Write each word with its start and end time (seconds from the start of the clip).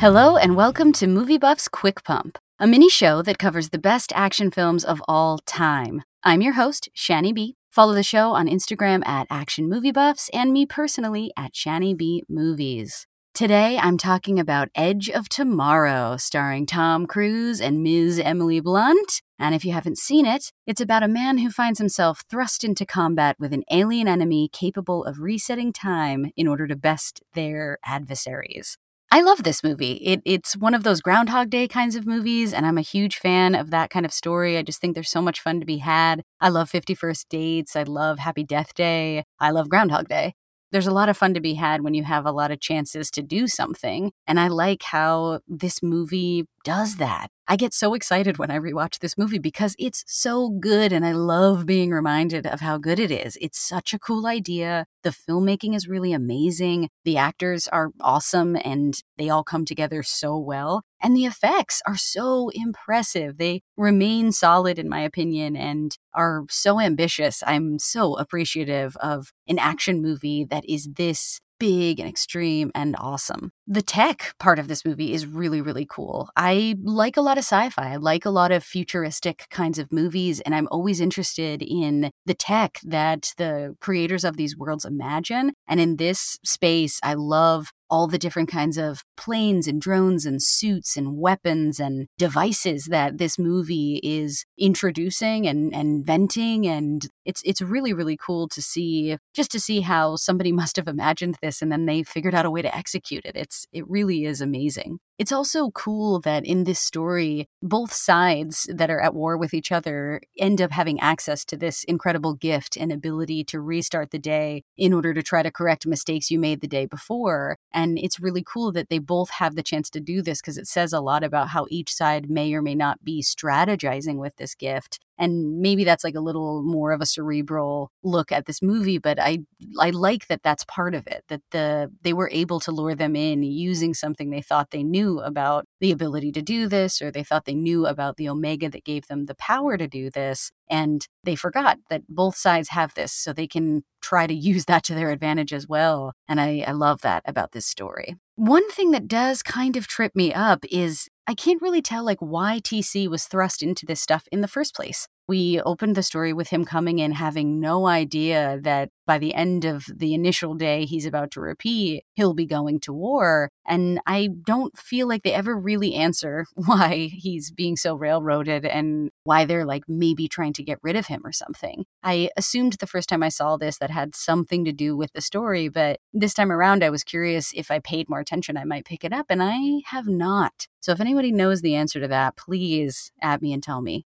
Hello, 0.00 0.38
and 0.38 0.56
welcome 0.56 0.92
to 0.92 1.06
Movie 1.06 1.36
Buff's 1.36 1.68
Quick 1.68 2.02
Pump, 2.04 2.38
a 2.58 2.66
mini 2.66 2.88
show 2.88 3.20
that 3.20 3.38
covers 3.38 3.68
the 3.68 3.78
best 3.78 4.14
action 4.16 4.50
films 4.50 4.82
of 4.82 5.02
all 5.06 5.40
time. 5.44 6.04
I'm 6.24 6.40
your 6.40 6.54
host, 6.54 6.88
Shani 6.96 7.34
B. 7.34 7.56
Follow 7.70 7.92
the 7.92 8.02
show 8.02 8.30
on 8.30 8.48
Instagram 8.48 9.06
at 9.06 9.26
Action 9.28 9.68
Movie 9.68 9.92
Buffs 9.92 10.30
and 10.32 10.54
me 10.54 10.64
personally 10.64 11.32
at 11.36 11.52
Shani 11.52 11.94
B 11.94 12.22
Movies. 12.30 13.06
Today, 13.34 13.76
I'm 13.76 13.98
talking 13.98 14.40
about 14.40 14.70
Edge 14.74 15.10
of 15.10 15.28
Tomorrow, 15.28 16.16
starring 16.16 16.64
Tom 16.64 17.04
Cruise 17.06 17.60
and 17.60 17.82
Ms. 17.82 18.18
Emily 18.24 18.60
Blunt. 18.60 19.20
And 19.38 19.54
if 19.54 19.66
you 19.66 19.72
haven't 19.72 19.98
seen 19.98 20.24
it, 20.24 20.50
it's 20.66 20.80
about 20.80 21.02
a 21.02 21.08
man 21.08 21.36
who 21.36 21.50
finds 21.50 21.78
himself 21.78 22.22
thrust 22.30 22.64
into 22.64 22.86
combat 22.86 23.36
with 23.38 23.52
an 23.52 23.64
alien 23.70 24.08
enemy 24.08 24.48
capable 24.50 25.04
of 25.04 25.18
resetting 25.18 25.74
time 25.74 26.32
in 26.38 26.48
order 26.48 26.66
to 26.66 26.74
best 26.74 27.20
their 27.34 27.76
adversaries. 27.84 28.78
I 29.12 29.22
love 29.22 29.42
this 29.42 29.64
movie. 29.64 29.94
It, 29.94 30.22
it's 30.24 30.56
one 30.56 30.72
of 30.72 30.84
those 30.84 31.00
Groundhog 31.00 31.50
Day 31.50 31.66
kinds 31.66 31.96
of 31.96 32.06
movies, 32.06 32.52
and 32.52 32.64
I'm 32.64 32.78
a 32.78 32.82
huge 32.82 33.16
fan 33.16 33.56
of 33.56 33.70
that 33.70 33.90
kind 33.90 34.06
of 34.06 34.12
story. 34.12 34.56
I 34.56 34.62
just 34.62 34.80
think 34.80 34.94
there's 34.94 35.10
so 35.10 35.20
much 35.20 35.40
fun 35.40 35.58
to 35.58 35.66
be 35.66 35.78
had. 35.78 36.22
I 36.40 36.48
love 36.48 36.70
50 36.70 36.94
First 36.94 37.28
Dates. 37.28 37.74
I 37.74 37.82
love 37.82 38.20
Happy 38.20 38.44
Death 38.44 38.72
Day. 38.74 39.24
I 39.40 39.50
love 39.50 39.68
Groundhog 39.68 40.06
Day. 40.08 40.34
There's 40.70 40.86
a 40.86 40.92
lot 40.92 41.08
of 41.08 41.16
fun 41.16 41.34
to 41.34 41.40
be 41.40 41.54
had 41.54 41.82
when 41.82 41.94
you 41.94 42.04
have 42.04 42.24
a 42.24 42.30
lot 42.30 42.52
of 42.52 42.60
chances 42.60 43.10
to 43.12 43.22
do 43.22 43.48
something. 43.48 44.12
And 44.28 44.38
I 44.38 44.46
like 44.46 44.84
how 44.84 45.40
this 45.48 45.82
movie 45.82 46.44
does 46.64 46.96
that. 46.96 47.30
I 47.50 47.56
get 47.56 47.74
so 47.74 47.94
excited 47.94 48.38
when 48.38 48.52
I 48.52 48.60
rewatch 48.60 49.00
this 49.00 49.18
movie 49.18 49.40
because 49.40 49.74
it's 49.76 50.04
so 50.06 50.50
good 50.50 50.92
and 50.92 51.04
I 51.04 51.10
love 51.10 51.66
being 51.66 51.90
reminded 51.90 52.46
of 52.46 52.60
how 52.60 52.78
good 52.78 53.00
it 53.00 53.10
is. 53.10 53.36
It's 53.40 53.58
such 53.58 53.92
a 53.92 53.98
cool 53.98 54.28
idea. 54.28 54.86
The 55.02 55.10
filmmaking 55.10 55.74
is 55.74 55.88
really 55.88 56.12
amazing. 56.12 56.90
The 57.04 57.16
actors 57.16 57.66
are 57.66 57.90
awesome 58.00 58.56
and 58.64 58.94
they 59.18 59.28
all 59.28 59.42
come 59.42 59.64
together 59.64 60.04
so 60.04 60.38
well. 60.38 60.84
And 61.02 61.16
the 61.16 61.24
effects 61.24 61.82
are 61.88 61.96
so 61.96 62.50
impressive. 62.54 63.38
They 63.38 63.62
remain 63.76 64.30
solid, 64.30 64.78
in 64.78 64.88
my 64.88 65.00
opinion, 65.00 65.56
and 65.56 65.96
are 66.14 66.44
so 66.50 66.78
ambitious. 66.78 67.42
I'm 67.44 67.80
so 67.80 68.16
appreciative 68.16 68.96
of 68.98 69.32
an 69.48 69.58
action 69.58 70.00
movie 70.00 70.46
that 70.48 70.64
is 70.68 70.88
this 70.94 71.40
big 71.60 72.00
and 72.00 72.08
extreme 72.08 72.72
and 72.74 72.96
awesome. 72.98 73.52
The 73.68 73.82
tech 73.82 74.34
part 74.40 74.58
of 74.58 74.66
this 74.66 74.84
movie 74.84 75.12
is 75.12 75.26
really, 75.26 75.60
really 75.60 75.86
cool. 75.88 76.28
I 76.34 76.74
like 76.82 77.16
a 77.16 77.20
lot 77.20 77.38
of 77.38 77.44
sci 77.44 77.70
fi. 77.70 77.92
I 77.92 77.96
like 77.96 78.24
a 78.24 78.30
lot 78.30 78.50
of 78.50 78.64
futuristic 78.64 79.46
kinds 79.50 79.78
of 79.78 79.92
movies, 79.92 80.40
and 80.40 80.56
I'm 80.56 80.66
always 80.72 81.00
interested 81.00 81.62
in 81.62 82.10
the 82.26 82.34
tech 82.34 82.80
that 82.82 83.32
the 83.36 83.76
creators 83.80 84.24
of 84.24 84.36
these 84.36 84.56
worlds 84.56 84.84
imagine. 84.84 85.52
And 85.68 85.78
in 85.78 85.96
this 85.96 86.38
space, 86.44 86.98
I 87.04 87.14
love 87.14 87.70
all 87.90 88.06
the 88.06 88.18
different 88.18 88.48
kinds 88.48 88.78
of 88.78 89.02
planes 89.16 89.66
and 89.66 89.80
drones 89.80 90.24
and 90.24 90.42
suits 90.42 90.96
and 90.96 91.18
weapons 91.18 91.80
and 91.80 92.06
devices 92.18 92.86
that 92.86 93.18
this 93.18 93.38
movie 93.38 94.00
is 94.02 94.44
introducing 94.58 95.46
and, 95.46 95.74
and 95.74 95.90
inventing. 96.00 96.66
And 96.66 97.06
it's 97.24 97.42
it's 97.44 97.60
really 97.60 97.92
really 97.92 98.16
cool 98.16 98.48
to 98.48 98.62
see 98.62 99.16
just 99.34 99.50
to 99.52 99.60
see 99.60 99.80
how 99.80 100.16
somebody 100.16 100.52
must 100.60 100.76
have 100.76 100.88
imagined 100.88 101.36
this 101.42 101.62
and 101.62 101.70
then 101.70 101.86
they 101.86 102.02
figured 102.02 102.34
out 102.34 102.46
a 102.46 102.50
way 102.50 102.62
to 102.62 102.74
execute 102.74 103.24
it. 103.24 103.36
It's 103.36 103.66
it 103.72 103.88
really 103.88 104.24
is 104.24 104.40
amazing 104.40 104.98
it's 105.20 105.32
also 105.32 105.70
cool 105.72 106.18
that 106.20 106.46
in 106.46 106.64
this 106.64 106.80
story, 106.80 107.46
both 107.60 107.92
sides 107.92 108.66
that 108.72 108.88
are 108.88 109.02
at 109.02 109.14
war 109.14 109.36
with 109.36 109.52
each 109.52 109.70
other 109.70 110.22
end 110.38 110.62
up 110.62 110.70
having 110.70 110.98
access 110.98 111.44
to 111.44 111.58
this 111.58 111.84
incredible 111.84 112.32
gift 112.32 112.74
and 112.74 112.90
ability 112.90 113.44
to 113.44 113.60
restart 113.60 114.12
the 114.12 114.18
day 114.18 114.62
in 114.78 114.94
order 114.94 115.12
to 115.12 115.22
try 115.22 115.42
to 115.42 115.50
correct 115.50 115.86
mistakes 115.86 116.30
you 116.30 116.38
made 116.38 116.62
the 116.62 116.66
day 116.66 116.86
before. 116.86 117.58
And 117.70 117.98
it's 117.98 118.18
really 118.18 118.42
cool 118.42 118.72
that 118.72 118.88
they 118.88 118.98
both 118.98 119.28
have 119.32 119.56
the 119.56 119.62
chance 119.62 119.90
to 119.90 120.00
do 120.00 120.22
this 120.22 120.40
because 120.40 120.56
it 120.56 120.66
says 120.66 120.90
a 120.94 121.02
lot 121.02 121.22
about 121.22 121.48
how 121.48 121.66
each 121.68 121.92
side 121.92 122.30
may 122.30 122.54
or 122.54 122.62
may 122.62 122.74
not 122.74 123.04
be 123.04 123.22
strategizing 123.22 124.16
with 124.16 124.36
this 124.36 124.54
gift 124.54 125.00
and 125.20 125.60
maybe 125.60 125.84
that's 125.84 126.02
like 126.02 126.16
a 126.16 126.20
little 126.20 126.62
more 126.62 126.90
of 126.90 127.00
a 127.00 127.06
cerebral 127.06 127.92
look 128.02 128.32
at 128.32 128.46
this 128.46 128.60
movie 128.62 128.98
but 128.98 129.20
i 129.20 129.38
i 129.78 129.90
like 129.90 130.26
that 130.26 130.42
that's 130.42 130.64
part 130.64 130.94
of 130.94 131.06
it 131.06 131.22
that 131.28 131.42
the 131.52 131.92
they 132.02 132.12
were 132.12 132.30
able 132.32 132.58
to 132.58 132.72
lure 132.72 132.94
them 132.94 133.14
in 133.14 133.42
using 133.42 133.94
something 133.94 134.30
they 134.30 134.42
thought 134.42 134.70
they 134.70 134.82
knew 134.82 135.20
about 135.20 135.66
the 135.80 135.92
ability 135.92 136.32
to 136.32 136.42
do 136.42 136.66
this 136.66 137.00
or 137.00 137.10
they 137.10 137.22
thought 137.22 137.44
they 137.44 137.54
knew 137.54 137.86
about 137.86 138.16
the 138.16 138.28
omega 138.28 138.68
that 138.68 138.84
gave 138.84 139.06
them 139.06 139.26
the 139.26 139.34
power 139.34 139.76
to 139.76 139.86
do 139.86 140.10
this 140.10 140.50
and 140.68 141.06
they 141.24 141.36
forgot 141.36 141.78
that 141.90 142.02
both 142.08 142.36
sides 142.36 142.70
have 142.70 142.94
this 142.94 143.12
so 143.12 143.32
they 143.32 143.46
can 143.46 143.82
try 144.02 144.26
to 144.26 144.34
use 144.50 144.64
that 144.64 144.82
to 144.82 144.94
their 144.94 145.10
advantage 145.10 145.52
as 145.52 145.68
well 145.68 146.12
and 146.26 146.40
i, 146.40 146.64
I 146.66 146.72
love 146.72 147.02
that 147.02 147.22
about 147.26 147.52
this 147.52 147.66
story. 147.66 148.16
One 148.36 148.70
thing 148.70 148.90
that 148.92 149.08
does 149.08 149.42
kind 149.42 149.76
of 149.76 149.86
trip 149.86 150.14
me 150.14 150.32
up 150.32 150.64
is 150.70 151.08
I 151.26 151.34
can't 151.34 151.62
really 151.62 151.82
tell 151.82 152.04
like 152.04 152.18
why 152.18 152.60
TC 152.60 153.08
was 153.08 153.24
thrust 153.24 153.62
into 153.62 153.86
this 153.86 154.00
stuff 154.00 154.26
in 154.32 154.40
the 154.40 154.48
first 154.48 154.74
place. 154.74 155.06
We 155.28 155.60
opened 155.60 155.94
the 155.94 156.02
story 156.02 156.32
with 156.32 156.48
him 156.48 156.64
coming 156.64 156.98
in 156.98 157.12
having 157.12 157.60
no 157.60 157.86
idea 157.86 158.58
that 158.62 158.88
by 159.06 159.18
the 159.18 159.32
end 159.34 159.64
of 159.64 159.86
the 159.86 160.12
initial 160.12 160.54
day 160.54 160.86
he's 160.86 161.06
about 161.06 161.30
to 161.32 161.40
repeat, 161.40 162.02
he'll 162.14 162.34
be 162.34 162.46
going 162.46 162.80
to 162.80 162.92
war. 162.92 163.48
And 163.64 164.00
I 164.08 164.30
don't 164.44 164.76
feel 164.76 165.06
like 165.06 165.22
they 165.22 165.32
ever 165.32 165.56
really 165.56 165.94
answer 165.94 166.46
why 166.54 167.10
he's 167.12 167.52
being 167.52 167.76
so 167.76 167.94
railroaded 167.94 168.64
and 168.64 169.10
why 169.22 169.44
they're 169.44 169.64
like 169.64 169.84
maybe 169.86 170.26
trying 170.26 170.52
to 170.54 170.64
get 170.64 170.80
rid 170.82 170.96
of 170.96 171.06
him 171.06 171.20
or 171.24 171.30
something. 171.30 171.84
I 172.02 172.30
assumed 172.36 172.72
the 172.72 172.88
first 172.88 173.08
time 173.08 173.22
I 173.22 173.28
saw 173.28 173.56
this 173.56 173.78
that 173.78 173.90
had 173.90 174.16
something 174.16 174.64
to 174.64 174.72
do 174.72 174.96
with 174.96 175.12
the 175.12 175.20
story, 175.20 175.68
but 175.68 176.00
this 176.12 176.34
time 176.34 176.50
around 176.50 176.82
I 176.82 176.90
was 176.90 177.04
curious 177.04 177.52
if 177.54 177.70
I 177.70 177.78
paid 177.78 178.08
more 178.08 178.18
attention, 178.18 178.56
I 178.56 178.64
might 178.64 178.84
pick 178.84 179.04
it 179.04 179.12
up, 179.12 179.26
and 179.28 179.40
I 179.40 179.82
have 179.86 180.08
not. 180.08 180.66
So 180.80 180.92
if 180.92 181.00
anybody 181.00 181.30
knows 181.30 181.60
the 181.60 181.74
answer 181.74 182.00
to 182.00 182.08
that, 182.08 182.36
please 182.36 183.12
add 183.20 183.42
me 183.42 183.52
and 183.52 183.62
tell 183.62 183.82
me. 183.82 184.06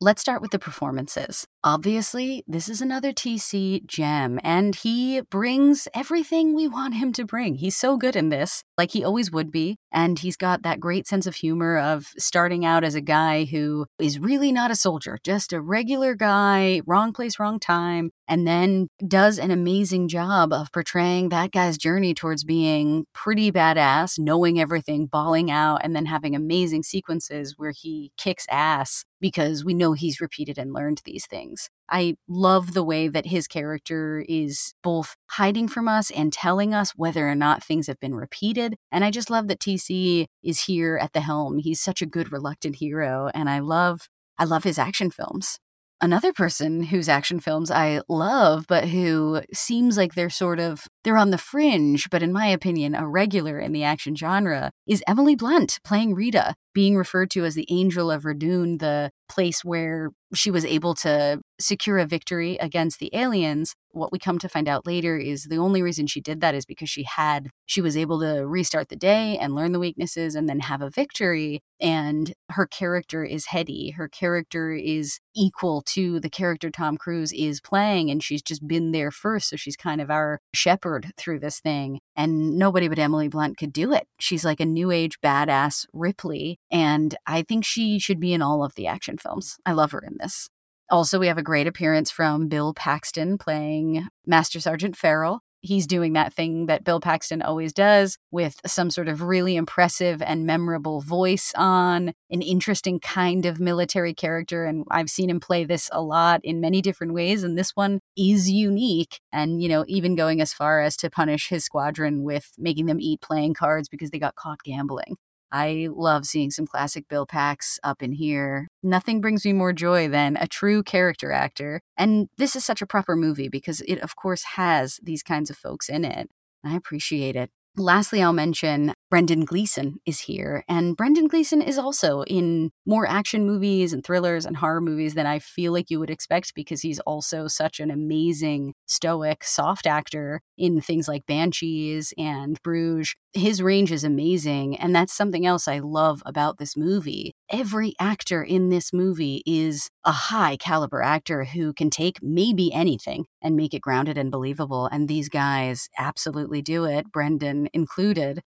Let's 0.00 0.20
start 0.20 0.40
with 0.40 0.52
the 0.52 0.58
performances. 0.58 1.46
Obviously, 1.70 2.42
this 2.46 2.66
is 2.70 2.80
another 2.80 3.12
TC 3.12 3.84
gem, 3.86 4.40
and 4.42 4.74
he 4.74 5.20
brings 5.20 5.86
everything 5.92 6.54
we 6.54 6.66
want 6.66 6.94
him 6.94 7.12
to 7.12 7.26
bring. 7.26 7.56
He's 7.56 7.76
so 7.76 7.98
good 7.98 8.16
in 8.16 8.30
this, 8.30 8.64
like 8.78 8.92
he 8.92 9.04
always 9.04 9.30
would 9.30 9.50
be, 9.50 9.76
and 9.92 10.18
he's 10.18 10.38
got 10.38 10.62
that 10.62 10.80
great 10.80 11.06
sense 11.06 11.26
of 11.26 11.34
humor 11.34 11.76
of 11.76 12.06
starting 12.16 12.64
out 12.64 12.84
as 12.84 12.94
a 12.94 13.02
guy 13.02 13.44
who 13.44 13.84
is 13.98 14.18
really 14.18 14.50
not 14.50 14.70
a 14.70 14.74
soldier, 14.74 15.18
just 15.22 15.52
a 15.52 15.60
regular 15.60 16.14
guy, 16.14 16.80
wrong 16.86 17.12
place, 17.12 17.38
wrong 17.38 17.60
time, 17.60 18.12
and 18.26 18.46
then 18.46 18.88
does 19.06 19.38
an 19.38 19.50
amazing 19.50 20.08
job 20.08 20.54
of 20.54 20.72
portraying 20.72 21.28
that 21.28 21.52
guy's 21.52 21.76
journey 21.76 22.14
towards 22.14 22.44
being 22.44 23.04
pretty 23.12 23.52
badass, 23.52 24.18
knowing 24.18 24.58
everything, 24.58 25.04
bawling 25.04 25.50
out, 25.50 25.80
and 25.84 25.94
then 25.94 26.06
having 26.06 26.34
amazing 26.34 26.82
sequences 26.82 27.54
where 27.58 27.72
he 27.76 28.10
kicks 28.16 28.46
ass 28.50 29.04
because 29.20 29.64
we 29.64 29.74
know 29.74 29.92
he's 29.94 30.20
repeated 30.20 30.58
and 30.58 30.72
learned 30.72 31.02
these 31.04 31.26
things. 31.26 31.57
I 31.90 32.16
love 32.28 32.74
the 32.74 32.84
way 32.84 33.08
that 33.08 33.26
his 33.26 33.48
character 33.48 34.24
is 34.28 34.74
both 34.82 35.16
hiding 35.30 35.68
from 35.68 35.88
us 35.88 36.10
and 36.10 36.32
telling 36.32 36.74
us 36.74 36.92
whether 36.96 37.28
or 37.28 37.34
not 37.34 37.64
things 37.64 37.86
have 37.86 38.00
been 38.00 38.14
repeated. 38.14 38.76
And 38.92 39.04
I 39.04 39.10
just 39.10 39.30
love 39.30 39.48
that 39.48 39.60
TC 39.60 40.26
is 40.42 40.64
here 40.64 40.98
at 41.00 41.12
the 41.14 41.20
helm. 41.20 41.58
He's 41.58 41.80
such 41.80 42.02
a 42.02 42.06
good 42.06 42.30
reluctant 42.30 42.76
hero 42.76 43.30
and 43.34 43.48
I 43.48 43.60
love 43.60 44.08
I 44.38 44.44
love 44.44 44.64
his 44.64 44.78
action 44.78 45.10
films. 45.10 45.58
Another 46.00 46.32
person 46.32 46.84
whose 46.84 47.08
action 47.08 47.40
films 47.40 47.72
I 47.72 48.02
love, 48.08 48.66
but 48.68 48.88
who 48.88 49.42
seems 49.52 49.96
like 49.96 50.14
they're 50.14 50.30
sort 50.30 50.60
of 50.60 50.86
they're 51.08 51.16
on 51.16 51.30
the 51.30 51.38
fringe, 51.38 52.10
but 52.10 52.22
in 52.22 52.34
my 52.34 52.48
opinion, 52.48 52.94
a 52.94 53.08
regular 53.08 53.58
in 53.58 53.72
the 53.72 53.82
action 53.82 54.14
genre, 54.14 54.70
is 54.86 55.02
Emily 55.08 55.34
Blunt 55.34 55.78
playing 55.82 56.14
Rita, 56.14 56.54
being 56.74 56.98
referred 56.98 57.30
to 57.30 57.46
as 57.46 57.54
the 57.54 57.66
Angel 57.70 58.10
of 58.10 58.24
Verdun, 58.24 58.76
the 58.76 59.10
place 59.26 59.64
where 59.64 60.10
she 60.34 60.50
was 60.50 60.64
able 60.64 60.94
to 60.94 61.40
secure 61.58 61.98
a 61.98 62.06
victory 62.06 62.56
against 62.58 62.98
the 62.98 63.10
aliens. 63.14 63.74
What 63.90 64.12
we 64.12 64.18
come 64.18 64.38
to 64.38 64.48
find 64.48 64.68
out 64.68 64.86
later 64.86 65.16
is 65.16 65.44
the 65.44 65.56
only 65.56 65.82
reason 65.82 66.06
she 66.06 66.20
did 66.20 66.40
that 66.40 66.54
is 66.54 66.66
because 66.66 66.90
she 66.90 67.04
had, 67.04 67.48
she 67.66 67.80
was 67.80 67.96
able 67.96 68.20
to 68.20 68.46
restart 68.46 68.90
the 68.90 68.96
day 68.96 69.38
and 69.38 69.54
learn 69.54 69.72
the 69.72 69.78
weaknesses 69.78 70.34
and 70.34 70.48
then 70.48 70.60
have 70.60 70.82
a 70.82 70.90
victory. 70.90 71.60
And 71.80 72.32
her 72.50 72.66
character 72.66 73.24
is 73.24 73.46
heady. 73.46 73.90
Her 73.92 74.08
character 74.08 74.72
is 74.72 75.18
equal 75.34 75.82
to 75.86 76.20
the 76.20 76.30
character 76.30 76.70
Tom 76.70 76.96
Cruise 76.96 77.32
is 77.32 77.60
playing. 77.60 78.10
And 78.10 78.22
she's 78.22 78.42
just 78.42 78.68
been 78.68 78.92
there 78.92 79.10
first. 79.10 79.48
So 79.48 79.56
she's 79.56 79.76
kind 79.76 80.00
of 80.00 80.10
our 80.10 80.40
shepherd 80.54 80.97
through 81.16 81.40
this 81.40 81.60
thing. 81.60 82.00
And 82.16 82.58
nobody 82.58 82.88
but 82.88 82.98
Emily 82.98 83.28
Blunt 83.28 83.58
could 83.58 83.72
do 83.72 83.92
it. 83.92 84.06
She's 84.18 84.44
like 84.44 84.60
a 84.60 84.66
new 84.66 84.90
age 84.90 85.20
badass 85.20 85.86
Ripley. 85.92 86.58
And 86.70 87.16
I 87.26 87.42
think 87.42 87.64
she 87.64 87.98
should 87.98 88.20
be 88.20 88.32
in 88.32 88.42
all 88.42 88.64
of 88.64 88.74
the 88.74 88.86
action 88.86 89.18
films. 89.18 89.56
I 89.64 89.72
love 89.72 89.92
her 89.92 90.00
in 90.00 90.16
this. 90.18 90.48
Also, 90.90 91.18
we 91.18 91.26
have 91.26 91.38
a 91.38 91.42
great 91.42 91.66
appearance 91.66 92.10
from 92.10 92.48
Bill 92.48 92.72
Paxton 92.72 93.36
playing 93.36 94.08
Master 94.26 94.58
Sergeant 94.58 94.96
Farrell. 94.96 95.42
He's 95.60 95.86
doing 95.86 96.12
that 96.12 96.32
thing 96.32 96.66
that 96.66 96.84
Bill 96.84 97.00
Paxton 97.00 97.42
always 97.42 97.72
does 97.72 98.16
with 98.30 98.60
some 98.66 98.90
sort 98.90 99.08
of 99.08 99.22
really 99.22 99.56
impressive 99.56 100.22
and 100.22 100.46
memorable 100.46 101.00
voice 101.00 101.52
on, 101.56 102.12
an 102.30 102.42
interesting 102.42 103.00
kind 103.00 103.46
of 103.46 103.58
military 103.58 104.14
character. 104.14 104.64
And 104.64 104.84
I've 104.90 105.10
seen 105.10 105.30
him 105.30 105.40
play 105.40 105.64
this 105.64 105.88
a 105.92 106.02
lot 106.02 106.40
in 106.44 106.60
many 106.60 106.82
different 106.82 107.14
ways. 107.14 107.42
And 107.42 107.56
this 107.56 107.72
one 107.74 108.00
is 108.16 108.50
unique. 108.50 109.20
And, 109.32 109.62
you 109.62 109.68
know, 109.68 109.84
even 109.88 110.14
going 110.14 110.40
as 110.40 110.52
far 110.52 110.80
as 110.80 110.96
to 110.98 111.10
punish 111.10 111.48
his 111.48 111.64
squadron 111.64 112.22
with 112.22 112.52
making 112.58 112.86
them 112.86 113.00
eat 113.00 113.20
playing 113.20 113.54
cards 113.54 113.88
because 113.88 114.10
they 114.10 114.18
got 114.18 114.34
caught 114.34 114.62
gambling. 114.62 115.16
I 115.52 115.88
love 115.90 116.26
seeing 116.26 116.50
some 116.50 116.66
classic 116.66 117.08
Bill 117.08 117.26
Pax 117.26 117.78
up 117.82 118.02
in 118.02 118.12
here. 118.12 118.68
Nothing 118.82 119.20
brings 119.20 119.44
me 119.44 119.52
more 119.52 119.72
joy 119.72 120.08
than 120.08 120.36
a 120.36 120.46
true 120.46 120.82
character 120.82 121.32
actor. 121.32 121.80
And 121.96 122.28
this 122.38 122.56
is 122.56 122.64
such 122.64 122.82
a 122.82 122.86
proper 122.86 123.16
movie 123.16 123.48
because 123.48 123.80
it, 123.82 123.98
of 124.00 124.16
course, 124.16 124.44
has 124.56 125.00
these 125.02 125.22
kinds 125.22 125.50
of 125.50 125.56
folks 125.56 125.88
in 125.88 126.04
it. 126.04 126.28
I 126.64 126.74
appreciate 126.74 127.36
it. 127.36 127.50
Lastly, 127.78 128.20
I'll 128.20 128.32
mention 128.32 128.92
Brendan 129.08 129.44
Gleeson 129.44 130.00
is 130.04 130.20
here. 130.20 130.64
And 130.68 130.96
Brendan 130.96 131.28
Gleeson 131.28 131.62
is 131.62 131.78
also 131.78 132.22
in 132.24 132.72
more 132.84 133.06
action 133.06 133.46
movies 133.46 133.92
and 133.92 134.04
thrillers 134.04 134.44
and 134.44 134.56
horror 134.56 134.80
movies 134.80 135.14
than 135.14 135.26
I 135.26 135.38
feel 135.38 135.72
like 135.72 135.88
you 135.88 136.00
would 136.00 136.10
expect 136.10 136.54
because 136.56 136.82
he's 136.82 136.98
also 137.00 137.46
such 137.46 137.78
an 137.78 137.92
amazing, 137.92 138.74
stoic, 138.86 139.44
soft 139.44 139.86
actor 139.86 140.40
in 140.56 140.80
things 140.80 141.06
like 141.06 141.26
Banshees 141.26 142.12
and 142.18 142.60
Bruges. 142.64 143.14
His 143.34 143.62
range 143.62 143.92
is 143.92 144.04
amazing. 144.04 144.76
And 144.76 144.94
that's 144.94 145.12
something 145.12 145.44
else 145.44 145.68
I 145.68 145.80
love 145.80 146.22
about 146.24 146.58
this 146.58 146.76
movie. 146.76 147.34
Every 147.50 147.94
actor 148.00 148.42
in 148.42 148.70
this 148.70 148.92
movie 148.92 149.42
is 149.44 149.90
a 150.04 150.12
high 150.12 150.56
caliber 150.56 151.02
actor 151.02 151.44
who 151.44 151.74
can 151.74 151.90
take 151.90 152.22
maybe 152.22 152.72
anything 152.72 153.26
and 153.42 153.54
make 153.54 153.74
it 153.74 153.82
grounded 153.82 154.16
and 154.16 154.30
believable. 154.30 154.86
And 154.86 155.08
these 155.08 155.28
guys 155.28 155.88
absolutely 155.98 156.62
do 156.62 156.84
it, 156.84 157.12
Brendan 157.12 157.68
included. 157.74 158.42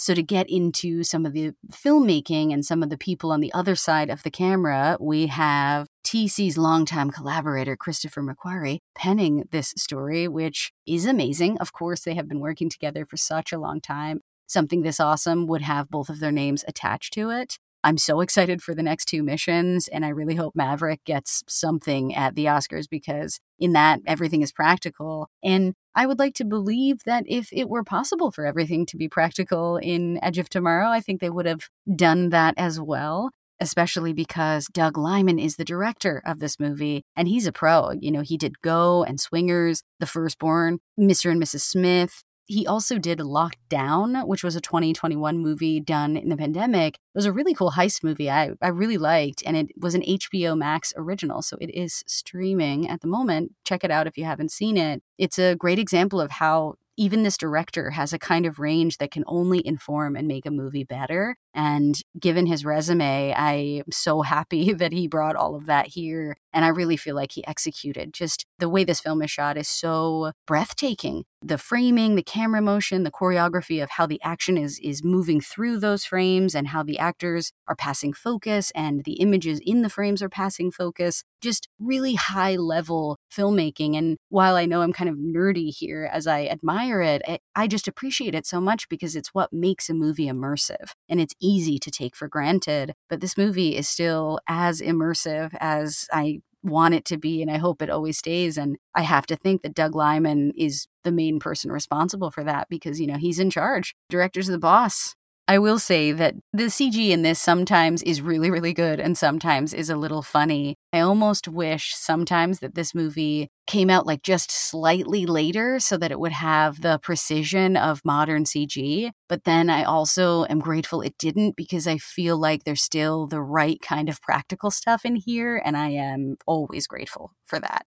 So, 0.00 0.14
to 0.14 0.22
get 0.22 0.48
into 0.48 1.04
some 1.04 1.26
of 1.26 1.34
the 1.34 1.52
filmmaking 1.70 2.54
and 2.54 2.64
some 2.64 2.82
of 2.82 2.88
the 2.88 2.96
people 2.96 3.30
on 3.30 3.40
the 3.40 3.52
other 3.52 3.74
side 3.74 4.08
of 4.08 4.22
the 4.22 4.30
camera, 4.30 4.96
we 4.98 5.26
have 5.26 5.88
TC's 6.06 6.56
longtime 6.56 7.10
collaborator, 7.10 7.76
Christopher 7.76 8.22
McQuarrie, 8.22 8.78
penning 8.94 9.46
this 9.50 9.74
story, 9.76 10.26
which 10.26 10.72
is 10.86 11.04
amazing. 11.04 11.58
Of 11.58 11.74
course, 11.74 12.00
they 12.00 12.14
have 12.14 12.28
been 12.28 12.40
working 12.40 12.70
together 12.70 13.04
for 13.04 13.18
such 13.18 13.52
a 13.52 13.58
long 13.58 13.78
time. 13.82 14.20
Something 14.46 14.80
this 14.80 15.00
awesome 15.00 15.46
would 15.48 15.60
have 15.60 15.90
both 15.90 16.08
of 16.08 16.18
their 16.18 16.32
names 16.32 16.64
attached 16.66 17.12
to 17.12 17.28
it. 17.28 17.58
I'm 17.84 17.98
so 17.98 18.20
excited 18.20 18.62
for 18.62 18.74
the 18.74 18.82
next 18.82 19.04
two 19.04 19.22
missions, 19.22 19.86
and 19.88 20.04
I 20.04 20.08
really 20.08 20.34
hope 20.34 20.56
Maverick 20.56 21.04
gets 21.04 21.42
something 21.46 22.14
at 22.14 22.34
the 22.36 22.46
Oscars 22.46 22.88
because 22.90 23.38
in 23.58 23.74
that 23.74 24.00
everything 24.06 24.40
is 24.40 24.52
practical. 24.52 25.28
And 25.42 25.74
I 25.94 26.06
would 26.06 26.18
like 26.18 26.34
to 26.34 26.44
believe 26.44 27.04
that 27.04 27.24
if 27.26 27.48
it 27.52 27.68
were 27.68 27.84
possible 27.84 28.30
for 28.30 28.46
everything 28.46 28.86
to 28.86 28.96
be 28.96 29.08
practical 29.08 29.76
in 29.76 30.22
Edge 30.22 30.38
of 30.38 30.48
Tomorrow, 30.48 30.88
I 30.88 31.00
think 31.00 31.20
they 31.20 31.30
would 31.30 31.46
have 31.46 31.68
done 31.94 32.30
that 32.30 32.54
as 32.56 32.80
well. 32.80 33.30
Especially 33.62 34.14
because 34.14 34.68
Doug 34.72 34.96
Liman 34.96 35.38
is 35.38 35.56
the 35.56 35.66
director 35.66 36.22
of 36.24 36.38
this 36.38 36.58
movie 36.58 37.02
and 37.14 37.28
he's 37.28 37.46
a 37.46 37.52
pro. 37.52 37.90
You 37.90 38.10
know, 38.10 38.22
he 38.22 38.38
did 38.38 38.62
Go 38.62 39.04
and 39.04 39.20
Swingers, 39.20 39.82
The 39.98 40.06
first 40.06 40.38
Bourne, 40.38 40.78
Mr. 40.98 41.30
and 41.30 41.42
Mrs. 41.42 41.60
Smith, 41.60 42.24
he 42.50 42.66
also 42.66 42.98
did 42.98 43.20
Locked 43.20 43.68
Down, 43.68 44.26
which 44.26 44.42
was 44.42 44.56
a 44.56 44.60
2021 44.60 45.38
movie 45.38 45.78
done 45.78 46.16
in 46.16 46.30
the 46.30 46.36
pandemic. 46.36 46.94
It 46.94 47.00
was 47.14 47.24
a 47.24 47.32
really 47.32 47.54
cool 47.54 47.72
heist 47.72 48.02
movie 48.02 48.28
I, 48.28 48.50
I 48.60 48.68
really 48.68 48.98
liked, 48.98 49.44
and 49.46 49.56
it 49.56 49.70
was 49.78 49.94
an 49.94 50.02
HBO 50.02 50.58
Max 50.58 50.92
original. 50.96 51.42
So 51.42 51.56
it 51.60 51.72
is 51.72 52.02
streaming 52.08 52.88
at 52.88 53.02
the 53.02 53.06
moment. 53.06 53.52
Check 53.64 53.84
it 53.84 53.92
out 53.92 54.08
if 54.08 54.18
you 54.18 54.24
haven't 54.24 54.50
seen 54.50 54.76
it. 54.76 55.00
It's 55.16 55.38
a 55.38 55.54
great 55.54 55.78
example 55.78 56.20
of 56.20 56.32
how 56.32 56.74
even 56.96 57.22
this 57.22 57.38
director 57.38 57.90
has 57.90 58.12
a 58.12 58.18
kind 58.18 58.44
of 58.44 58.58
range 58.58 58.98
that 58.98 59.12
can 59.12 59.24
only 59.28 59.64
inform 59.64 60.16
and 60.16 60.26
make 60.26 60.44
a 60.44 60.50
movie 60.50 60.84
better. 60.84 61.36
And 61.54 61.98
given 62.18 62.46
his 62.46 62.64
resume, 62.64 63.32
I'm 63.32 63.90
so 63.92 64.22
happy 64.22 64.72
that 64.74 64.92
he 64.92 65.06
brought 65.06 65.36
all 65.36 65.54
of 65.54 65.66
that 65.66 65.86
here. 65.86 66.36
And 66.52 66.64
I 66.64 66.68
really 66.68 66.96
feel 66.96 67.14
like 67.14 67.32
he 67.32 67.46
executed. 67.46 68.12
Just 68.12 68.44
the 68.58 68.68
way 68.68 68.82
this 68.82 69.00
film 69.00 69.22
is 69.22 69.30
shot 69.30 69.56
is 69.56 69.68
so 69.68 70.32
breathtaking. 70.46 71.24
The 71.42 71.56
framing, 71.56 72.16
the 72.16 72.22
camera 72.22 72.60
motion, 72.60 73.02
the 73.02 73.10
choreography 73.10 73.82
of 73.82 73.90
how 73.90 74.06
the 74.06 74.20
action 74.22 74.58
is 74.58 74.78
is 74.80 75.02
moving 75.02 75.40
through 75.40 75.78
those 75.80 76.04
frames 76.04 76.54
and 76.54 76.68
how 76.68 76.82
the 76.82 76.98
actors 76.98 77.50
are 77.66 77.74
passing 77.74 78.12
focus 78.12 78.70
and 78.74 79.04
the 79.04 79.14
images 79.14 79.58
in 79.64 79.80
the 79.80 79.88
frames 79.88 80.20
are 80.22 80.28
passing 80.28 80.70
focus. 80.70 81.24
Just 81.40 81.66
really 81.78 82.14
high 82.14 82.56
level 82.56 83.16
filmmaking. 83.34 83.96
And 83.96 84.18
while 84.28 84.54
I 84.54 84.66
know 84.66 84.82
I'm 84.82 84.92
kind 84.92 85.08
of 85.08 85.16
nerdy 85.16 85.74
here 85.74 86.10
as 86.12 86.26
I 86.26 86.44
admire 86.44 87.00
it, 87.00 87.22
eh, 87.24 87.38
I 87.56 87.66
just 87.66 87.88
appreciate 87.88 88.34
it 88.34 88.44
so 88.44 88.60
much 88.60 88.88
because 88.90 89.16
it's 89.16 89.32
what 89.32 89.50
makes 89.50 89.88
a 89.88 89.94
movie 89.94 90.26
immersive. 90.26 90.90
And 91.08 91.22
it's 91.22 91.34
easy 91.40 91.78
to 91.78 91.90
take 91.90 92.14
for 92.14 92.28
granted. 92.28 92.94
But 93.08 93.20
this 93.22 93.38
movie 93.38 93.76
is 93.76 93.88
still 93.88 94.40
as 94.46 94.82
immersive 94.82 95.54
as 95.58 96.06
I 96.12 96.40
want 96.62 96.94
it 96.94 97.04
to 97.06 97.16
be 97.16 97.40
and 97.40 97.50
I 97.50 97.58
hope 97.58 97.80
it 97.80 97.90
always 97.90 98.18
stays 98.18 98.58
and 98.58 98.76
I 98.94 99.02
have 99.02 99.26
to 99.26 99.36
think 99.36 99.62
that 99.62 99.74
Doug 99.74 99.94
Liman 99.94 100.52
is 100.56 100.86
the 101.04 101.12
main 101.12 101.38
person 101.38 101.72
responsible 101.72 102.30
for 102.30 102.44
that 102.44 102.68
because 102.68 103.00
you 103.00 103.06
know 103.06 103.16
he's 103.16 103.38
in 103.38 103.50
charge. 103.50 103.94
Director's 104.10 104.48
the 104.48 104.58
boss 104.58 105.14
I 105.50 105.58
will 105.58 105.80
say 105.80 106.12
that 106.12 106.36
the 106.52 106.66
CG 106.66 107.10
in 107.10 107.22
this 107.22 107.40
sometimes 107.40 108.04
is 108.04 108.22
really, 108.22 108.52
really 108.52 108.72
good 108.72 109.00
and 109.00 109.18
sometimes 109.18 109.74
is 109.74 109.90
a 109.90 109.96
little 109.96 110.22
funny. 110.22 110.76
I 110.92 111.00
almost 111.00 111.48
wish 111.48 111.92
sometimes 111.92 112.60
that 112.60 112.76
this 112.76 112.94
movie 112.94 113.48
came 113.66 113.90
out 113.90 114.06
like 114.06 114.22
just 114.22 114.52
slightly 114.52 115.26
later 115.26 115.80
so 115.80 115.96
that 115.96 116.12
it 116.12 116.20
would 116.20 116.30
have 116.30 116.82
the 116.82 117.00
precision 117.02 117.76
of 117.76 118.04
modern 118.04 118.44
CG. 118.44 119.10
But 119.28 119.42
then 119.42 119.68
I 119.70 119.82
also 119.82 120.44
am 120.44 120.60
grateful 120.60 121.00
it 121.00 121.18
didn't 121.18 121.56
because 121.56 121.88
I 121.88 121.98
feel 121.98 122.38
like 122.38 122.62
there's 122.62 122.82
still 122.82 123.26
the 123.26 123.42
right 123.42 123.80
kind 123.80 124.08
of 124.08 124.22
practical 124.22 124.70
stuff 124.70 125.04
in 125.04 125.16
here. 125.16 125.60
And 125.64 125.76
I 125.76 125.88
am 125.88 126.36
always 126.46 126.86
grateful 126.86 127.32
for 127.44 127.58
that 127.58 127.86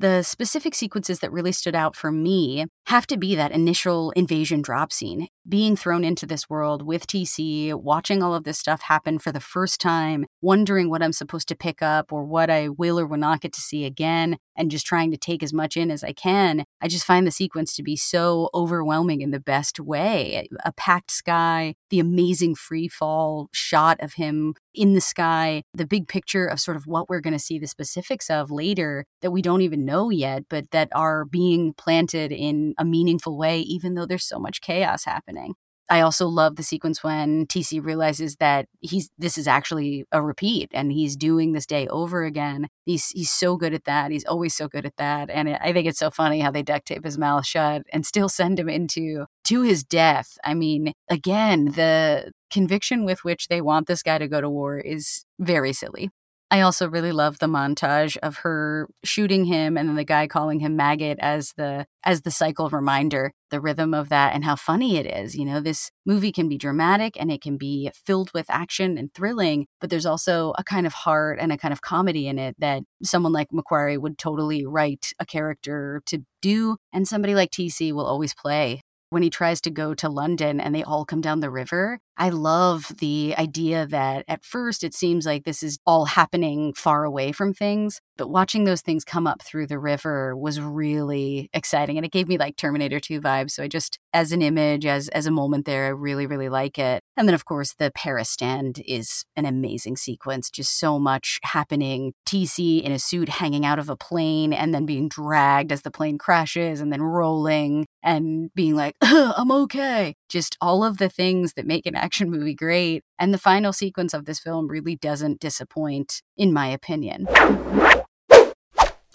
the 0.00 0.22
specific 0.22 0.74
sequences 0.74 1.18
that 1.20 1.32
really 1.32 1.52
stood 1.52 1.74
out 1.74 1.96
for 1.96 2.12
me 2.12 2.66
have 2.86 3.06
to 3.08 3.16
be 3.16 3.34
that 3.34 3.52
initial 3.52 4.12
invasion 4.12 4.62
drop 4.62 4.92
scene. 4.92 5.28
Being 5.48 5.76
thrown 5.76 6.04
into 6.04 6.26
this 6.26 6.48
world 6.48 6.82
with 6.82 7.06
TC, 7.06 7.74
watching 7.74 8.22
all 8.22 8.34
of 8.34 8.44
this 8.44 8.58
stuff 8.58 8.82
happen 8.82 9.18
for 9.18 9.32
the 9.32 9.40
first 9.40 9.80
time, 9.80 10.26
wondering 10.40 10.88
what 10.88 11.02
I'm 11.02 11.12
supposed 11.12 11.48
to 11.48 11.56
pick 11.56 11.82
up 11.82 12.12
or 12.12 12.24
what 12.24 12.48
I 12.50 12.68
will 12.68 13.00
or 13.00 13.06
will 13.06 13.18
not 13.18 13.40
get 13.40 13.52
to 13.54 13.60
see 13.60 13.84
again, 13.84 14.38
and 14.58 14.70
just 14.70 14.84
trying 14.84 15.10
to 15.12 15.16
take 15.16 15.42
as 15.42 15.52
much 15.52 15.76
in 15.76 15.90
as 15.90 16.04
I 16.04 16.12
can. 16.12 16.64
I 16.82 16.88
just 16.88 17.06
find 17.06 17.26
the 17.26 17.30
sequence 17.30 17.74
to 17.76 17.82
be 17.82 17.96
so 17.96 18.50
overwhelming 18.52 19.22
in 19.22 19.30
the 19.30 19.40
best 19.40 19.80
way. 19.80 20.48
A 20.64 20.72
packed 20.72 21.10
sky, 21.10 21.74
the 21.88 22.00
amazing 22.00 22.56
free 22.56 22.88
fall 22.88 23.48
shot 23.52 23.98
of 24.00 24.14
him 24.14 24.54
in 24.74 24.94
the 24.94 25.00
sky, 25.00 25.62
the 25.72 25.86
big 25.86 26.08
picture 26.08 26.46
of 26.46 26.60
sort 26.60 26.76
of 26.76 26.86
what 26.86 27.08
we're 27.08 27.20
going 27.20 27.32
to 27.32 27.38
see 27.38 27.58
the 27.58 27.66
specifics 27.66 28.28
of 28.28 28.50
later 28.50 29.04
that 29.22 29.30
we 29.30 29.40
don't 29.40 29.62
even 29.62 29.84
know 29.84 30.10
yet, 30.10 30.44
but 30.50 30.70
that 30.72 30.88
are 30.94 31.24
being 31.24 31.72
planted 31.72 32.32
in 32.32 32.74
a 32.78 32.84
meaningful 32.84 33.38
way, 33.38 33.60
even 33.60 33.94
though 33.94 34.06
there's 34.06 34.26
so 34.26 34.38
much 34.38 34.60
chaos 34.60 35.04
happening. 35.04 35.54
I 35.90 36.00
also 36.02 36.26
love 36.26 36.56
the 36.56 36.62
sequence 36.62 37.02
when 37.02 37.46
TC 37.46 37.82
realizes 37.82 38.36
that 38.36 38.66
he's 38.80 39.10
this 39.18 39.38
is 39.38 39.48
actually 39.48 40.04
a 40.12 40.22
repeat 40.22 40.70
and 40.74 40.92
he's 40.92 41.16
doing 41.16 41.52
this 41.52 41.66
day 41.66 41.86
over 41.88 42.24
again. 42.24 42.68
He's 42.84 43.08
he's 43.10 43.30
so 43.30 43.56
good 43.56 43.72
at 43.74 43.84
that. 43.84 44.10
He's 44.10 44.24
always 44.24 44.54
so 44.54 44.68
good 44.68 44.84
at 44.84 44.96
that. 44.98 45.30
And 45.30 45.48
I 45.48 45.72
think 45.72 45.86
it's 45.86 45.98
so 45.98 46.10
funny 46.10 46.40
how 46.40 46.50
they 46.50 46.62
duct 46.62 46.86
tape 46.86 47.04
his 47.04 47.16
mouth 47.18 47.46
shut 47.46 47.82
and 47.92 48.04
still 48.04 48.28
send 48.28 48.58
him 48.58 48.68
into 48.68 49.26
to 49.44 49.62
his 49.62 49.82
death. 49.82 50.36
I 50.44 50.54
mean, 50.54 50.92
again, 51.08 51.66
the 51.72 52.32
conviction 52.50 53.04
with 53.04 53.24
which 53.24 53.48
they 53.48 53.60
want 53.62 53.86
this 53.86 54.02
guy 54.02 54.18
to 54.18 54.28
go 54.28 54.40
to 54.40 54.50
war 54.50 54.78
is 54.78 55.24
very 55.38 55.72
silly. 55.72 56.10
I 56.50 56.62
also 56.62 56.88
really 56.88 57.12
love 57.12 57.38
the 57.38 57.46
montage 57.46 58.16
of 58.18 58.38
her 58.38 58.88
shooting 59.04 59.44
him 59.44 59.76
and 59.76 59.86
then 59.88 59.96
the 59.96 60.04
guy 60.04 60.26
calling 60.26 60.60
him 60.60 60.76
maggot 60.76 61.18
as 61.20 61.52
the 61.58 61.86
as 62.04 62.22
the 62.22 62.30
cycle 62.30 62.70
reminder, 62.70 63.32
the 63.50 63.60
rhythm 63.60 63.92
of 63.92 64.08
that 64.08 64.34
and 64.34 64.44
how 64.44 64.56
funny 64.56 64.96
it 64.96 65.04
is. 65.04 65.36
You 65.36 65.44
know, 65.44 65.60
this 65.60 65.90
movie 66.06 66.32
can 66.32 66.48
be 66.48 66.56
dramatic 66.56 67.20
and 67.20 67.30
it 67.30 67.42
can 67.42 67.58
be 67.58 67.90
filled 67.94 68.32
with 68.32 68.46
action 68.48 68.96
and 68.96 69.12
thrilling, 69.12 69.66
but 69.78 69.90
there's 69.90 70.06
also 70.06 70.54
a 70.56 70.64
kind 70.64 70.86
of 70.86 70.94
heart 70.94 71.38
and 71.38 71.52
a 71.52 71.58
kind 71.58 71.72
of 71.72 71.82
comedy 71.82 72.26
in 72.26 72.38
it 72.38 72.56
that 72.58 72.82
someone 73.02 73.32
like 73.32 73.48
McQuarrie 73.50 74.00
would 74.00 74.16
totally 74.16 74.64
write 74.64 75.12
a 75.18 75.26
character 75.26 76.00
to 76.06 76.24
do 76.40 76.78
and 76.94 77.06
somebody 77.06 77.34
like 77.34 77.50
TC 77.50 77.92
will 77.92 78.06
always 78.06 78.34
play 78.34 78.80
when 79.10 79.22
he 79.22 79.30
tries 79.30 79.60
to 79.62 79.70
go 79.70 79.94
to 79.94 80.08
London 80.08 80.60
and 80.60 80.74
they 80.74 80.82
all 80.82 81.04
come 81.04 81.20
down 81.20 81.40
the 81.40 81.50
river, 81.50 81.98
I 82.18 82.30
love 82.30 82.92
the 82.98 83.34
idea 83.38 83.86
that 83.86 84.24
at 84.26 84.44
first 84.44 84.82
it 84.82 84.92
seems 84.92 85.24
like 85.24 85.44
this 85.44 85.62
is 85.62 85.78
all 85.86 86.06
happening 86.06 86.74
far 86.74 87.04
away 87.04 87.30
from 87.30 87.54
things, 87.54 88.00
but 88.16 88.28
watching 88.28 88.64
those 88.64 88.82
things 88.82 89.04
come 89.04 89.26
up 89.26 89.40
through 89.40 89.68
the 89.68 89.78
river 89.78 90.36
was 90.36 90.60
really 90.60 91.48
exciting 91.52 91.96
and 91.96 92.04
it 92.04 92.10
gave 92.10 92.26
me 92.26 92.36
like 92.36 92.56
Terminator 92.56 92.98
2 92.98 93.20
vibes. 93.20 93.52
So 93.52 93.62
I 93.62 93.68
just 93.68 94.00
as 94.12 94.32
an 94.32 94.42
image, 94.42 94.84
as 94.84 95.08
as 95.10 95.26
a 95.26 95.30
moment 95.30 95.64
there, 95.64 95.86
I 95.86 95.90
really, 95.90 96.26
really 96.26 96.48
like 96.48 96.78
it. 96.78 97.02
And 97.16 97.28
then 97.28 97.34
of 97.34 97.44
course 97.44 97.74
the 97.74 97.92
Paris 97.94 98.28
stand 98.28 98.82
is 98.84 99.24
an 99.36 99.44
amazing 99.44 99.96
sequence. 99.96 100.50
Just 100.50 100.76
so 100.78 100.98
much 100.98 101.38
happening. 101.44 102.14
TC 102.26 102.82
in 102.82 102.90
a 102.90 102.98
suit 102.98 103.28
hanging 103.28 103.64
out 103.64 103.78
of 103.78 103.88
a 103.88 103.96
plane 103.96 104.52
and 104.52 104.74
then 104.74 104.86
being 104.86 105.08
dragged 105.08 105.70
as 105.70 105.82
the 105.82 105.90
plane 105.90 106.18
crashes 106.18 106.80
and 106.80 106.92
then 106.92 107.02
rolling 107.02 107.86
and 108.02 108.52
being 108.54 108.74
like, 108.74 108.94
I'm 109.02 109.52
okay. 109.52 110.14
Just 110.28 110.56
all 110.60 110.82
of 110.82 110.98
the 110.98 111.08
things 111.08 111.54
that 111.54 111.66
make 111.66 111.86
an 111.86 111.94
action 112.08 112.30
movie 112.30 112.54
great. 112.54 113.04
And 113.18 113.34
the 113.34 113.38
final 113.38 113.70
sequence 113.70 114.14
of 114.14 114.24
this 114.24 114.38
film 114.38 114.66
really 114.66 114.96
doesn't 114.96 115.40
disappoint, 115.40 116.22
in 116.38 116.54
my 116.54 116.68
opinion 116.68 117.26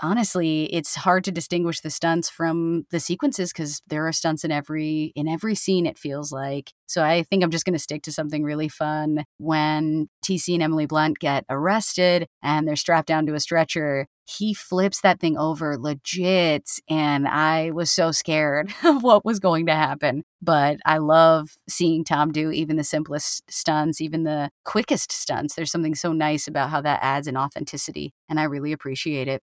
honestly, 0.04 0.66
it's 0.66 0.96
hard 0.96 1.24
to 1.24 1.32
distinguish 1.32 1.80
the 1.80 1.90
stunts 1.90 2.30
from 2.30 2.86
the 2.92 3.00
sequences 3.00 3.52
because 3.52 3.82
there 3.88 4.06
are 4.06 4.12
stunts 4.12 4.44
in 4.44 4.52
every 4.52 5.14
in 5.16 5.28
every 5.28 5.56
scene. 5.56 5.86
It 5.86 5.98
feels 5.98 6.32
like 6.32 6.74
so. 6.86 7.02
I 7.02 7.24
think 7.24 7.44
I'm 7.44 7.52
just 7.52 7.66
going 7.66 7.74
to 7.74 7.80
stick 7.80 8.04
to 8.04 8.12
something 8.12 8.44
really 8.44 8.68
fun. 8.68 9.24
When 9.38 10.10
TC 10.24 10.54
and 10.54 10.62
Emily 10.62 10.86
Blunt 10.86 11.20
get 11.20 11.46
arrested 11.50 12.28
and 12.44 12.68
they're 12.68 12.76
strapped 12.76 13.08
down 13.08 13.26
to 13.28 13.34
a 13.34 13.40
stretcher, 13.40 14.08
he 14.26 14.54
flips 14.54 15.02
that 15.02 15.20
thing 15.20 15.38
over 15.38 15.78
legit, 15.78 16.70
and 16.90 17.28
I 17.28 17.72
was 17.72 17.92
so 17.92 18.12
scared 18.12 18.74
of 18.84 19.04
what 19.04 19.26
was 19.26 19.40
going 19.40 19.66
to 19.68 19.76
happen. 19.76 20.24
But 20.42 20.78
I 20.86 20.98
love 20.98 21.52
seeing 21.70 22.04
Tom 22.04 22.32
do 22.32 22.52
even 22.52 22.76
the 22.76 22.84
simplest 22.84 23.44
stunts, 23.50 24.02
even 24.02 24.24
the 24.24 24.50
quickest 24.66 25.12
stunts. 25.12 25.56
There's 25.56 25.72
something 25.72 25.96
so 25.96 26.12
nice 26.12 26.48
about 26.48 26.70
how 26.70 26.82
that 26.82 27.00
adds 27.02 27.28
an 27.28 27.38
authenticity, 27.38 28.14
and 28.30 28.40
I 28.40 28.44
really 28.44 28.72
appreciate 28.72 29.28
it 29.28 29.42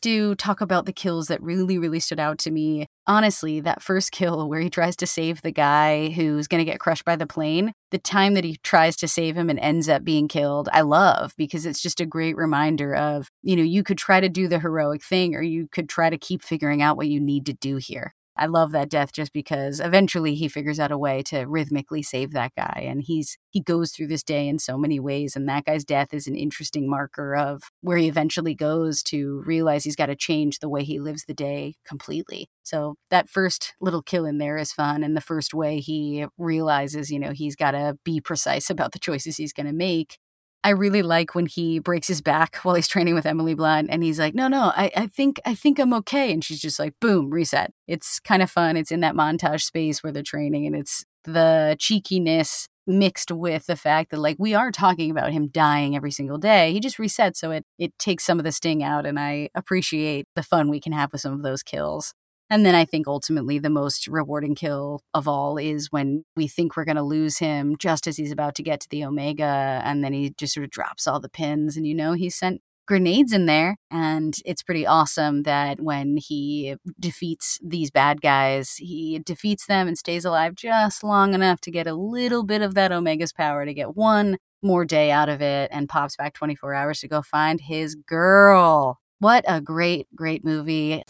do 0.00 0.34
talk 0.34 0.60
about 0.60 0.86
the 0.86 0.92
kills 0.92 1.28
that 1.28 1.42
really, 1.42 1.78
really 1.78 2.00
stood 2.00 2.20
out 2.20 2.38
to 2.38 2.50
me. 2.50 2.86
Honestly, 3.06 3.60
that 3.60 3.82
first 3.82 4.12
kill 4.12 4.48
where 4.48 4.60
he 4.60 4.70
tries 4.70 4.96
to 4.96 5.06
save 5.06 5.42
the 5.42 5.50
guy 5.50 6.10
who's 6.10 6.46
going 6.46 6.64
to 6.64 6.70
get 6.70 6.80
crushed 6.80 7.04
by 7.04 7.16
the 7.16 7.26
plane, 7.26 7.72
the 7.90 7.98
time 7.98 8.34
that 8.34 8.44
he 8.44 8.56
tries 8.62 8.96
to 8.96 9.08
save 9.08 9.36
him 9.36 9.50
and 9.50 9.58
ends 9.58 9.88
up 9.88 10.04
being 10.04 10.28
killed, 10.28 10.68
I 10.72 10.82
love 10.82 11.34
because 11.36 11.66
it's 11.66 11.82
just 11.82 12.00
a 12.00 12.06
great 12.06 12.36
reminder 12.36 12.94
of, 12.94 13.28
you 13.42 13.56
know, 13.56 13.62
you 13.62 13.82
could 13.82 13.98
try 13.98 14.20
to 14.20 14.28
do 14.28 14.48
the 14.48 14.60
heroic 14.60 15.04
thing 15.04 15.34
or 15.34 15.42
you 15.42 15.68
could 15.70 15.88
try 15.88 16.10
to 16.10 16.18
keep 16.18 16.42
figuring 16.42 16.82
out 16.82 16.96
what 16.96 17.08
you 17.08 17.20
need 17.20 17.46
to 17.46 17.52
do 17.52 17.76
here. 17.76 18.14
I 18.40 18.46
love 18.46 18.72
that 18.72 18.88
death 18.88 19.12
just 19.12 19.34
because 19.34 19.80
eventually 19.80 20.34
he 20.34 20.48
figures 20.48 20.80
out 20.80 20.90
a 20.90 20.96
way 20.96 21.22
to 21.24 21.44
rhythmically 21.44 22.02
save 22.02 22.32
that 22.32 22.52
guy 22.56 22.86
and 22.88 23.02
he's 23.02 23.36
he 23.50 23.60
goes 23.60 23.92
through 23.92 24.06
this 24.06 24.22
day 24.22 24.48
in 24.48 24.58
so 24.58 24.78
many 24.78 24.98
ways 24.98 25.36
and 25.36 25.46
that 25.46 25.66
guy's 25.66 25.84
death 25.84 26.14
is 26.14 26.26
an 26.26 26.36
interesting 26.36 26.88
marker 26.88 27.36
of 27.36 27.64
where 27.82 27.98
he 27.98 28.08
eventually 28.08 28.54
goes 28.54 29.02
to 29.02 29.42
realize 29.44 29.84
he's 29.84 29.94
got 29.94 30.06
to 30.06 30.16
change 30.16 30.58
the 30.58 30.70
way 30.70 30.82
he 30.82 30.98
lives 30.98 31.24
the 31.26 31.34
day 31.34 31.74
completely. 31.86 32.48
So 32.62 32.94
that 33.10 33.28
first 33.28 33.74
little 33.78 34.02
kill 34.02 34.24
in 34.24 34.38
there 34.38 34.56
is 34.56 34.72
fun 34.72 35.04
and 35.04 35.14
the 35.14 35.20
first 35.20 35.52
way 35.52 35.78
he 35.78 36.24
realizes, 36.38 37.10
you 37.10 37.18
know, 37.18 37.32
he's 37.32 37.56
got 37.56 37.72
to 37.72 37.98
be 38.04 38.22
precise 38.22 38.70
about 38.80 38.92
the 38.92 38.98
choices 38.98 39.36
he's 39.36 39.52
going 39.52 39.66
to 39.66 39.72
make 39.72 40.18
I 40.62 40.70
really 40.70 41.02
like 41.02 41.34
when 41.34 41.46
he 41.46 41.78
breaks 41.78 42.08
his 42.08 42.20
back 42.20 42.56
while 42.56 42.74
he's 42.74 42.88
training 42.88 43.14
with 43.14 43.24
Emily 43.24 43.54
Blunt 43.54 43.88
and 43.90 44.02
he's 44.02 44.18
like, 44.18 44.34
no, 44.34 44.46
no, 44.46 44.72
I, 44.76 44.90
I 44.94 45.06
think 45.06 45.40
I 45.46 45.54
think 45.54 45.78
I'm 45.78 45.94
okay. 45.94 46.32
And 46.32 46.44
she's 46.44 46.60
just 46.60 46.78
like, 46.78 46.94
boom, 47.00 47.30
reset. 47.30 47.72
It's 47.88 48.20
kind 48.20 48.42
of 48.42 48.50
fun. 48.50 48.76
It's 48.76 48.92
in 48.92 49.00
that 49.00 49.14
montage 49.14 49.62
space 49.62 50.02
where 50.02 50.12
they're 50.12 50.22
training 50.22 50.66
and 50.66 50.76
it's 50.76 51.04
the 51.24 51.76
cheekiness 51.78 52.68
mixed 52.86 53.30
with 53.30 53.66
the 53.66 53.76
fact 53.76 54.10
that 54.10 54.18
like 54.18 54.36
we 54.38 54.54
are 54.54 54.70
talking 54.72 55.10
about 55.10 55.32
him 55.32 55.48
dying 55.48 55.96
every 55.96 56.10
single 56.10 56.38
day. 56.38 56.72
He 56.72 56.80
just 56.80 56.98
resets 56.98 57.36
so 57.36 57.50
it 57.52 57.64
it 57.78 57.98
takes 57.98 58.24
some 58.24 58.38
of 58.38 58.44
the 58.44 58.52
sting 58.52 58.82
out 58.82 59.06
and 59.06 59.18
I 59.18 59.48
appreciate 59.54 60.26
the 60.34 60.42
fun 60.42 60.68
we 60.68 60.80
can 60.80 60.92
have 60.92 61.12
with 61.12 61.22
some 61.22 61.32
of 61.32 61.42
those 61.42 61.62
kills. 61.62 62.12
And 62.50 62.66
then 62.66 62.74
I 62.74 62.84
think 62.84 63.06
ultimately 63.06 63.60
the 63.60 63.70
most 63.70 64.08
rewarding 64.08 64.56
kill 64.56 65.02
of 65.14 65.28
all 65.28 65.56
is 65.56 65.92
when 65.92 66.24
we 66.36 66.48
think 66.48 66.76
we're 66.76 66.84
going 66.84 66.96
to 66.96 67.02
lose 67.02 67.38
him 67.38 67.76
just 67.78 68.08
as 68.08 68.16
he's 68.16 68.32
about 68.32 68.56
to 68.56 68.64
get 68.64 68.80
to 68.80 68.88
the 68.90 69.04
Omega. 69.04 69.80
And 69.84 70.02
then 70.02 70.12
he 70.12 70.34
just 70.36 70.54
sort 70.54 70.64
of 70.64 70.70
drops 70.70 71.06
all 71.06 71.20
the 71.20 71.28
pins. 71.28 71.76
And 71.76 71.86
you 71.86 71.94
know, 71.94 72.14
he 72.14 72.28
sent 72.28 72.60
grenades 72.88 73.32
in 73.32 73.46
there. 73.46 73.76
And 73.88 74.34
it's 74.44 74.64
pretty 74.64 74.84
awesome 74.84 75.44
that 75.44 75.80
when 75.80 76.16
he 76.16 76.74
defeats 76.98 77.60
these 77.62 77.92
bad 77.92 78.20
guys, 78.20 78.74
he 78.78 79.20
defeats 79.24 79.66
them 79.66 79.86
and 79.86 79.96
stays 79.96 80.24
alive 80.24 80.56
just 80.56 81.04
long 81.04 81.32
enough 81.32 81.60
to 81.60 81.70
get 81.70 81.86
a 81.86 81.94
little 81.94 82.42
bit 82.42 82.62
of 82.62 82.74
that 82.74 82.90
Omega's 82.90 83.32
power 83.32 83.64
to 83.64 83.72
get 83.72 83.96
one 83.96 84.38
more 84.60 84.84
day 84.84 85.12
out 85.12 85.28
of 85.28 85.40
it 85.40 85.70
and 85.72 85.88
pops 85.88 86.16
back 86.16 86.34
24 86.34 86.74
hours 86.74 86.98
to 87.00 87.08
go 87.08 87.22
find 87.22 87.60
his 87.60 87.94
girl. 87.94 88.98
What 89.20 89.44
a 89.46 89.60
great, 89.60 90.08
great 90.16 90.44
movie. 90.44 91.04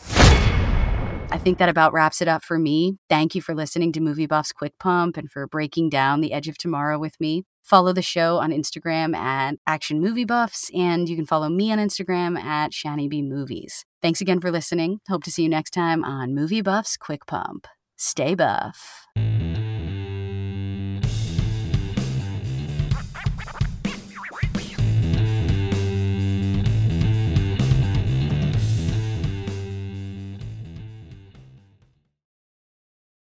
I 1.33 1.39
think 1.39 1.59
that 1.59 1.69
about 1.69 1.93
wraps 1.93 2.21
it 2.21 2.27
up 2.27 2.43
for 2.43 2.59
me. 2.59 2.99
Thank 3.09 3.37
you 3.37 3.41
for 3.41 3.55
listening 3.55 3.93
to 3.93 4.01
Movie 4.01 4.27
Buff's 4.27 4.53
Quick 4.53 4.77
Pump 4.81 5.17
and 5.17 5.31
for 5.31 5.47
breaking 5.47 5.89
down 5.89 6.21
The 6.21 6.33
Edge 6.33 6.49
of 6.49 6.59
Tomorrow 6.59 6.99
with 6.99 7.21
me. 7.21 7.45
Follow 7.63 7.93
the 7.93 8.03
show 8.03 8.39
on 8.39 8.51
Instagram 8.51 9.15
at 9.15 9.55
Action 9.65 10.01
Movie 10.01 10.25
Buffs, 10.25 10.71
and 10.75 11.09
you 11.09 11.15
can 11.15 11.27
follow 11.27 11.49
me 11.49 11.71
on 11.71 11.79
Instagram 11.79 12.37
at 12.37 12.73
Shani 12.73 13.09
B 13.09 13.23
Movies. 13.23 13.85
Thanks 14.03 14.21
again 14.21 14.41
for 14.41 14.51
listening. 14.51 14.99
Hope 15.09 15.23
to 15.23 15.31
see 15.31 15.45
you 15.45 15.49
next 15.49 15.71
time 15.71 16.03
on 16.05 16.35
Movie 16.35 16.63
Buffs 16.63 16.97
Quick 16.97 17.27
Pump. 17.27 17.69
Stay 17.97 18.35
buff. 18.35 19.07